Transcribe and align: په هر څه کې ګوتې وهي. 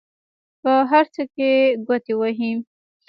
په 0.61 0.71
هر 0.91 1.05
څه 1.13 1.23
کې 1.33 1.49
ګوتې 1.87 2.13
وهي. 2.17 2.51